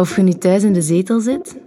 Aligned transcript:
Of 0.00 0.16
je 0.16 0.22
nu 0.22 0.32
thuis 0.32 0.62
in 0.62 0.72
de 0.72 0.82
zetel 0.82 1.20
zit, 1.20 1.58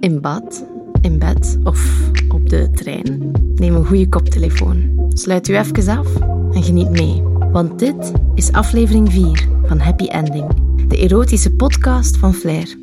in 0.00 0.20
bad, 0.20 0.66
in 1.00 1.18
bed 1.18 1.58
of 1.62 2.10
op 2.28 2.48
de 2.48 2.70
trein, 2.70 3.30
neem 3.54 3.74
een 3.74 3.86
goede 3.86 4.08
koptelefoon. 4.08 5.06
Sluit 5.08 5.48
u 5.48 5.56
even 5.56 5.98
af 5.98 6.16
en 6.52 6.62
geniet 6.62 6.90
mee. 6.90 7.22
Want 7.52 7.78
dit 7.78 8.12
is 8.34 8.52
aflevering 8.52 9.12
4 9.12 9.48
van 9.64 9.78
Happy 9.78 10.04
Ending, 10.04 10.54
de 10.88 10.96
erotische 10.96 11.52
podcast 11.52 12.16
van 12.16 12.34
Flair. 12.34 12.76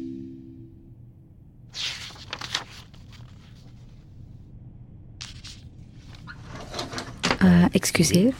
Uh, 7.43 7.65
excuseer, 7.71 8.33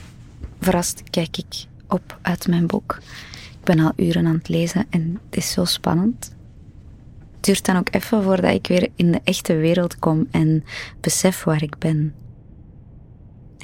verrast 0.60 1.02
kijk 1.10 1.36
ik 1.36 1.66
op 1.88 2.18
uit 2.22 2.48
mijn 2.48 2.66
boek. 2.66 2.98
Ik 3.58 3.64
ben 3.64 3.78
al 3.78 3.92
uren 3.96 4.26
aan 4.26 4.34
het 4.34 4.48
lezen 4.48 4.86
en 4.90 5.20
het 5.30 5.36
is 5.36 5.50
zo 5.50 5.64
spannend. 5.64 6.32
Duurt 7.44 7.64
dan 7.64 7.76
ook 7.76 7.94
even 7.94 8.22
voordat 8.22 8.50
ik 8.50 8.66
weer 8.66 8.88
in 8.94 9.12
de 9.12 9.20
echte 9.24 9.56
wereld 9.56 9.98
kom 9.98 10.26
en 10.30 10.64
besef 11.00 11.44
waar 11.44 11.62
ik 11.62 11.78
ben. 11.78 12.14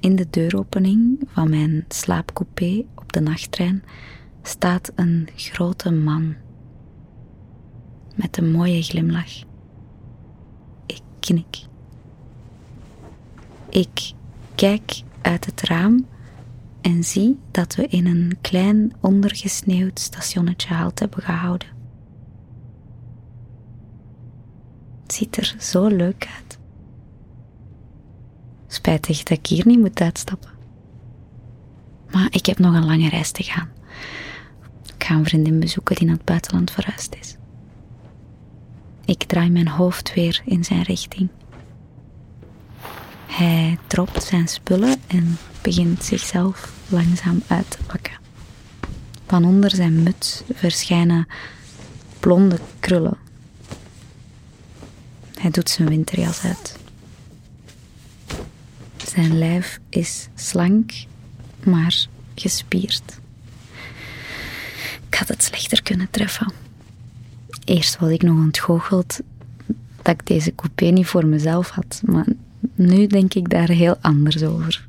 In 0.01 0.16
de 0.16 0.27
deuropening 0.30 1.20
van 1.27 1.51
mijn 1.51 1.84
slaapcoupé 1.89 2.84
op 2.95 3.12
de 3.12 3.20
nachttrein 3.20 3.83
staat 4.43 4.93
een 4.95 5.29
grote 5.37 5.91
man. 5.91 6.34
Met 8.15 8.37
een 8.37 8.51
mooie 8.51 8.83
glimlach. 8.83 9.43
Ik 10.87 11.03
knik. 11.20 11.59
Ik 13.69 14.12
kijk 14.55 15.03
uit 15.20 15.47
het 15.47 15.61
raam 15.61 16.06
en 16.81 17.05
zie 17.05 17.39
dat 17.51 17.75
we 17.75 17.87
in 17.87 18.06
een 18.06 18.39
klein 18.41 18.92
ondergesneeuwd 19.01 19.98
stationnetje 19.98 20.75
halt 20.75 20.98
hebben 20.98 21.23
gehouden. 21.23 21.80
Het 25.10 25.19
ziet 25.19 25.36
er 25.36 25.55
zo 25.58 25.86
leuk 25.86 26.28
uit. 26.36 26.58
Spijtig 28.66 29.22
dat 29.22 29.39
ik 29.39 29.47
hier 29.47 29.67
niet 29.67 29.78
moet 29.78 30.00
uitstappen. 30.00 30.50
Maar 32.11 32.27
ik 32.30 32.47
heb 32.47 32.58
nog 32.58 32.75
een 32.75 32.86
lange 32.86 33.08
reis 33.08 33.30
te 33.30 33.42
gaan. 33.42 33.69
Ik 34.97 35.05
ga 35.05 35.14
een 35.14 35.25
vriendin 35.25 35.61
bezoeken 35.61 35.97
die 35.97 36.06
naar 36.06 36.17
het 36.17 36.25
buitenland 36.25 36.70
verhuisd 36.70 37.17
is. 37.20 37.36
Ik 39.05 39.22
draai 39.22 39.50
mijn 39.50 39.69
hoofd 39.69 40.14
weer 40.14 40.42
in 40.44 40.64
zijn 40.64 40.83
richting. 40.83 41.28
Hij 43.27 43.78
dropt 43.86 44.22
zijn 44.22 44.48
spullen 44.48 44.97
en 45.06 45.39
begint 45.62 46.05
zichzelf 46.05 46.72
langzaam 46.89 47.42
uit 47.47 47.70
te 47.70 47.78
pakken. 47.86 48.19
Van 49.27 49.45
onder 49.45 49.70
zijn 49.70 50.02
muts 50.02 50.42
verschijnen 50.52 51.27
blonde 52.20 52.58
krullen. 52.80 53.30
Hij 55.41 55.50
doet 55.50 55.69
zijn 55.70 55.88
winterjas 55.88 56.42
uit. 56.42 56.78
Zijn 58.96 59.38
lijf 59.38 59.80
is 59.88 60.28
slank, 60.34 60.92
maar 61.64 62.06
gespierd. 62.34 63.20
Ik 65.08 65.14
had 65.14 65.28
het 65.28 65.42
slechter 65.42 65.83
kunnen 65.83 66.11
treffen. 66.11 66.52
Eerst 67.64 67.98
was 67.98 68.11
ik 68.11 68.22
nog 68.22 68.36
ontgoocheld 68.36 69.20
dat 70.02 70.14
ik 70.14 70.27
deze 70.27 70.55
coupé 70.55 70.84
niet 70.84 71.06
voor 71.06 71.27
mezelf 71.27 71.68
had, 71.68 72.02
maar 72.05 72.27
nu 72.74 73.06
denk 73.06 73.34
ik 73.34 73.50
daar 73.50 73.68
heel 73.68 73.96
anders 74.00 74.42
over. 74.42 74.88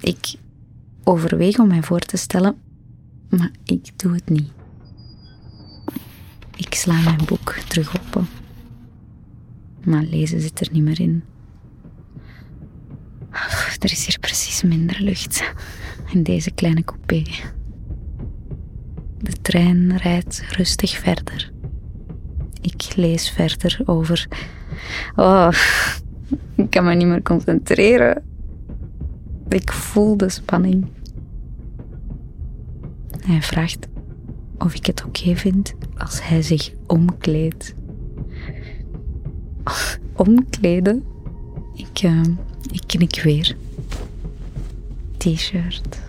Ik 0.00 0.34
overweeg 1.04 1.58
om 1.58 1.68
mij 1.68 1.82
voor 1.82 2.00
te 2.00 2.16
stellen, 2.16 2.56
maar 3.28 3.50
ik 3.64 3.98
doe 3.98 4.14
het 4.14 4.28
niet. 4.28 4.50
Ik 6.56 6.74
sla 6.74 7.00
mijn 7.00 7.24
boek 7.24 7.54
terug 7.68 7.98
open. 7.98 8.39
Maar 9.90 10.02
lezen 10.02 10.40
zit 10.40 10.60
er 10.60 10.68
niet 10.72 10.82
meer 10.82 11.00
in. 11.00 11.22
Er 13.78 13.92
is 13.92 14.06
hier 14.06 14.18
precies 14.20 14.62
minder 14.62 15.02
lucht 15.02 15.52
in 16.12 16.22
deze 16.22 16.50
kleine 16.50 16.84
coupé. 16.84 17.22
De 19.18 19.32
trein 19.42 19.96
rijdt 19.96 20.42
rustig 20.56 20.90
verder. 20.90 21.52
Ik 22.60 22.94
lees 22.96 23.30
verder 23.30 23.80
over. 23.84 24.28
Oh, 25.16 25.50
ik 26.54 26.70
kan 26.70 26.84
me 26.84 26.94
niet 26.94 27.06
meer 27.06 27.22
concentreren. 27.22 28.22
Ik 29.48 29.72
voel 29.72 30.16
de 30.16 30.28
spanning. 30.28 30.86
Hij 33.20 33.42
vraagt 33.42 33.88
of 34.58 34.74
ik 34.74 34.86
het 34.86 35.04
oké 35.04 35.36
vind 35.36 35.74
als 35.96 36.28
hij 36.28 36.42
zich 36.42 36.72
omkleedt. 36.86 37.74
Omkleden? 40.12 41.04
Ik, 41.74 42.02
uh, 42.02 42.22
ik 42.70 42.82
knik 42.86 43.20
weer. 43.22 43.56
T-shirt, 45.16 46.00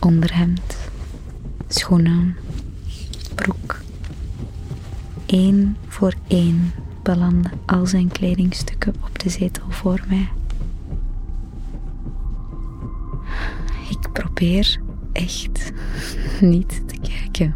onderhemd, 0.00 0.76
schoenen, 1.68 2.36
broek. 3.34 3.80
Eén 5.26 5.76
voor 5.88 6.14
één 6.26 6.72
belanden 7.02 7.52
al 7.66 7.86
zijn 7.86 8.08
kledingstukken 8.08 8.94
op 9.02 9.18
de 9.18 9.30
zetel 9.30 9.70
voor 9.70 10.04
mij. 10.08 10.28
Ik 13.90 14.12
probeer 14.12 14.80
echt 15.12 15.72
niet 16.40 16.82
te 16.86 16.98
kijken. 17.00 17.54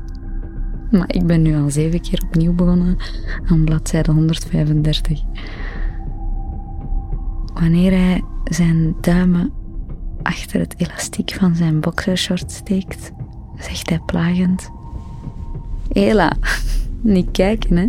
Maar 0.91 1.15
ik 1.15 1.27
ben 1.27 1.43
nu 1.43 1.56
al 1.56 1.71
zeven 1.71 2.00
keer 2.00 2.22
opnieuw 2.27 2.53
begonnen 2.53 2.97
aan 3.47 3.65
bladzijde 3.65 4.12
135. 4.12 5.22
Wanneer 7.55 7.91
hij 7.91 8.22
zijn 8.45 8.94
duimen 9.00 9.53
achter 10.23 10.61
het 10.61 10.75
elastiek 10.77 11.33
van 11.33 11.55
zijn 11.55 11.81
boxershort 11.81 12.50
steekt, 12.50 13.12
zegt 13.59 13.89
hij 13.89 14.00
plagend: 14.06 14.71
Ela, 15.93 16.37
niet 17.00 17.31
kijken, 17.31 17.77
hè? 17.77 17.89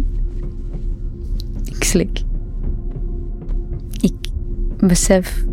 Ik 1.64 1.84
slik. 1.84 2.24
Ik 4.02 4.16
besef 4.78 5.46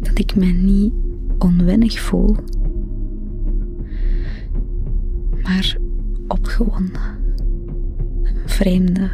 dat 0.00 0.18
ik 0.18 0.36
me 0.36 0.46
niet 0.46 0.92
onwennig 1.38 2.00
voel, 2.00 2.36
maar 5.42 5.76
opgewonden. 6.28 7.02
Een 8.22 8.48
vreemde, 8.48 9.08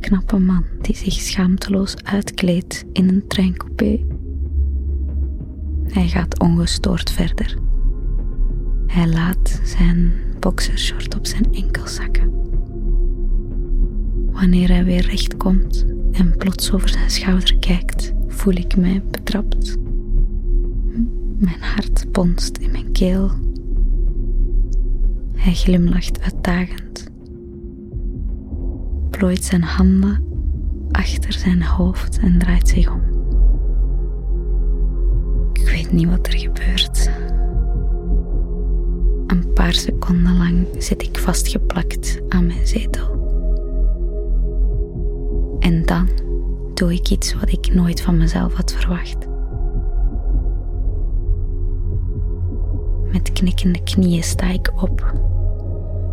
knappe 0.00 0.38
man 0.38 0.64
die 0.80 0.96
zich 0.96 1.12
schaamteloos 1.12 1.96
uitkleedt 2.02 2.84
in 2.92 3.08
een 3.08 3.26
treincoupé. 3.26 4.06
Hij 5.84 6.08
gaat 6.08 6.38
ongestoord 6.38 7.10
verder. 7.10 7.56
Hij 8.86 9.08
laat 9.08 9.60
zijn 9.64 10.12
boxershort 10.40 11.16
op 11.16 11.26
zijn 11.26 11.54
enkel 11.54 11.86
zakken. 11.86 12.32
Wanneer 14.32 14.68
hij 14.68 14.84
weer 14.84 15.06
recht 15.06 15.36
komt 15.36 15.86
en 16.12 16.36
plots 16.36 16.72
over 16.72 16.88
zijn 16.88 17.10
schouder 17.10 17.58
kijkt, 17.58 18.12
voel 18.28 18.54
ik 18.54 18.76
mij 18.76 19.02
betrapt. 19.10 19.76
Mijn 21.38 21.60
hart 21.60 22.12
bonst 22.12 22.56
in 22.56 22.70
mijn 22.70 22.92
keel. 22.92 23.30
Hij 25.48 25.56
glimlacht 25.56 26.22
uitdagend, 26.22 27.10
plooit 29.10 29.44
zijn 29.44 29.62
handen 29.62 30.24
achter 30.90 31.32
zijn 31.32 31.62
hoofd 31.62 32.18
en 32.18 32.38
draait 32.38 32.68
zich 32.68 32.92
om. 32.92 33.02
Ik 35.52 35.68
weet 35.68 35.92
niet 35.92 36.08
wat 36.08 36.26
er 36.26 36.38
gebeurt. 36.38 37.10
Een 39.26 39.52
paar 39.54 39.72
seconden 39.72 40.36
lang 40.36 40.66
zit 40.78 41.02
ik 41.02 41.18
vastgeplakt 41.18 42.20
aan 42.28 42.46
mijn 42.46 42.66
zetel. 42.66 43.08
En 45.58 45.86
dan 45.86 46.08
doe 46.74 46.92
ik 46.94 47.10
iets 47.10 47.34
wat 47.34 47.52
ik 47.52 47.74
nooit 47.74 48.00
van 48.00 48.16
mezelf 48.16 48.54
had 48.54 48.72
verwacht. 48.72 49.26
Met 53.12 53.32
knikkende 53.32 53.82
knieën 53.82 54.22
sta 54.22 54.46
ik 54.46 54.72
op 54.82 55.26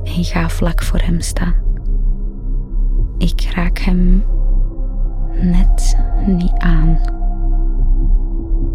en 0.05 0.23
ga 0.23 0.49
vlak 0.49 0.83
voor 0.83 0.99
hem 0.99 1.21
staan. 1.21 1.53
Ik 3.17 3.51
raak 3.55 3.77
hem 3.77 4.23
net 5.41 5.97
niet 6.25 6.53
aan. 6.57 6.99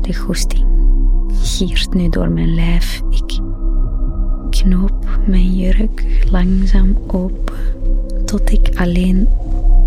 De 0.01 0.15
goesting 0.15 0.67
giert 1.43 1.95
nu 1.95 2.09
door 2.09 2.31
mijn 2.31 2.55
lijf. 2.55 3.03
Ik 3.11 3.41
knoop 4.51 5.21
mijn 5.27 5.57
jurk 5.57 6.25
langzaam 6.31 6.97
open 7.07 7.59
tot 8.25 8.53
ik 8.53 8.79
alleen 8.79 9.29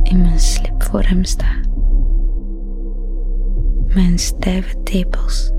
in 0.04 0.22
mijn 0.22 0.40
slip 0.40 0.84
voor 0.84 1.04
hem 1.04 1.24
sta. 1.24 1.52
Mijn 3.94 4.20
stijve 4.20 4.84
tepels 4.84 5.52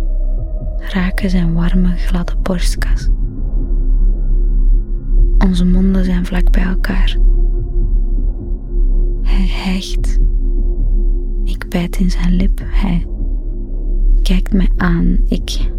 raken 0.79 1.31
zijn 1.31 1.55
warme, 1.55 1.97
gladde 1.97 2.37
borstkas. 2.43 3.09
Onze 5.44 5.64
monden 5.64 6.05
zijn 6.05 6.26
vlak 6.26 6.50
bij 6.50 6.62
elkaar. 6.62 7.17
Hij 9.23 9.46
hijgt. 9.46 10.19
Ik 11.44 11.69
bijt 11.69 11.96
in 11.96 12.11
zijn 12.11 12.32
lip. 12.32 12.61
Hij 12.64 13.06
kijkt 14.23 14.52
mij 14.52 14.70
aan. 14.76 15.19
Ik 15.29 15.70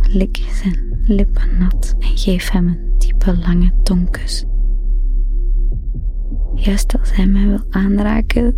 lik 0.00 0.36
zijn 0.52 1.00
lippen 1.04 1.58
nat 1.58 1.96
en 1.98 2.16
geef 2.16 2.50
hem 2.50 2.68
een 2.68 2.78
diepe 2.98 3.36
lange 3.36 3.72
tongkus. 3.82 4.44
Juist 6.54 6.98
als 6.98 7.16
hij 7.16 7.26
mij 7.26 7.46
wil 7.46 7.64
aanraken, 7.70 8.56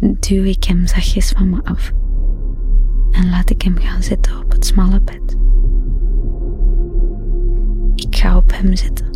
duw 0.00 0.42
ik 0.42 0.64
hem 0.64 0.86
zachtjes 0.86 1.28
van 1.28 1.50
me 1.50 1.60
af 1.64 1.92
en 3.10 3.30
laat 3.30 3.50
ik 3.50 3.62
hem 3.62 3.76
gaan 3.76 4.02
zitten 4.02 4.38
op 4.38 4.52
het 4.52 4.66
smalle 4.66 5.00
bed. 5.00 5.36
Ik 7.94 8.16
ga 8.16 8.36
op 8.36 8.52
hem 8.52 8.76
zitten. 8.76 9.09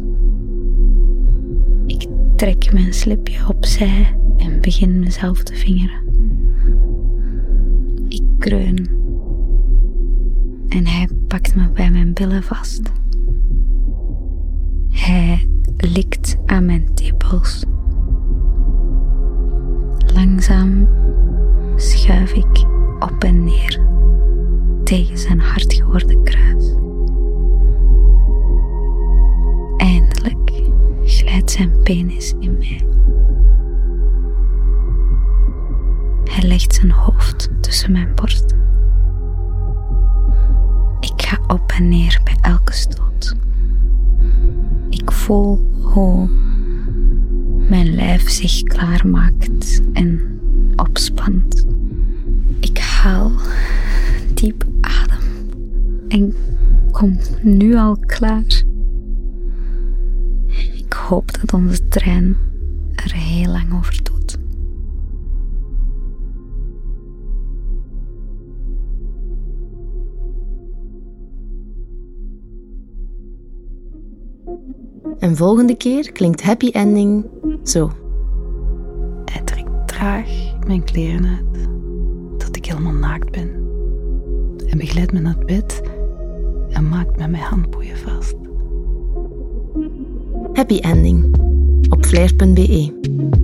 Trek 2.37 2.73
mijn 2.73 2.95
slipje 2.95 3.49
opzij 3.49 4.17
en 4.37 4.61
begin 4.61 4.99
mezelf 4.99 5.43
te 5.43 5.55
vingeren. 5.55 6.03
Ik 8.09 8.23
kreun 8.39 8.89
en 10.69 10.87
hij 10.87 11.09
pakt 11.29 11.55
me 11.55 11.71
bij 11.71 11.91
mijn 11.91 12.13
billen 12.13 12.43
vast. 12.43 12.83
Hij 14.91 15.49
likt 15.77 16.37
aan 16.47 16.65
mijn 16.67 16.95
tepels. 16.95 17.65
Langzaam 20.15 20.89
schuif 21.77 22.33
ik 22.33 22.65
op 22.99 23.25
en 23.25 23.45
neer 23.45 23.81
tegen 24.85 25.19
zijn 25.19 25.41
hard 25.41 25.73
geworden 25.75 26.23
kruis. 26.23 26.84
Penis 31.85 32.35
in 32.41 32.57
mij. 32.59 32.81
Hij 36.25 36.49
legt 36.49 36.75
zijn 36.75 36.91
hoofd 36.91 37.49
tussen 37.61 37.93
mijn 37.93 38.15
borst. 38.15 38.55
Ik 41.01 41.23
ga 41.27 41.39
op 41.47 41.73
en 41.77 41.89
neer 41.89 42.21
bij 42.25 42.37
elke 42.41 42.73
stoot. 42.73 43.37
Ik 44.91 45.13
voel 45.13 45.67
hoe 45.81 46.29
mijn 47.69 47.95
lijf 47.95 48.31
zich 48.31 48.63
klaarmaakt 48.63 49.81
en 49.93 50.41
opspant. 50.77 51.67
Ik 52.61 52.79
haal 52.79 53.33
diep 54.35 54.65
adem 54.81 55.49
en 56.09 56.35
kom 56.91 57.19
nu 57.43 57.77
al 57.77 57.97
klaar. 58.07 58.63
Ik 61.05 61.11
hoop 61.11 61.41
dat 61.41 61.53
onze 61.53 61.89
trein 61.89 62.37
er 62.95 63.13
heel 63.15 63.51
lang 63.51 63.75
over 63.75 64.03
doet. 64.03 64.39
En 75.19 75.37
volgende 75.37 75.77
keer 75.77 76.13
klinkt 76.13 76.43
happy 76.43 76.71
ending 76.71 77.27
zo. 77.63 77.91
Hij 79.25 79.43
trekt 79.43 79.89
traag 79.89 80.29
mijn 80.67 80.85
kleren 80.85 81.25
uit, 81.25 81.69
tot 82.39 82.57
ik 82.57 82.67
helemaal 82.67 82.93
naakt 82.93 83.31
ben. 83.31 83.49
Hij 84.67 84.79
begeleidt 84.79 85.13
me 85.13 85.21
naar 85.21 85.37
het 85.37 85.47
bed 85.47 85.83
en 86.69 86.89
maakt 86.89 87.17
me 87.17 87.29
mijn 87.29 87.43
handboeien 87.43 87.97
vast. 87.97 88.44
Happy 90.55 90.79
ending 90.81 91.35
op 91.89 92.07
flair.be. 92.07 93.44